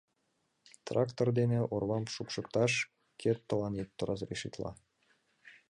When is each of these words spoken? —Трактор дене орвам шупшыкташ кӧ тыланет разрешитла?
—Трактор 0.85 1.27
дене 1.39 1.59
орвам 1.75 2.03
шупшыкташ 2.13 2.73
кӧ 3.21 3.31
тыланет 3.47 3.91
разрешитла? 4.09 4.71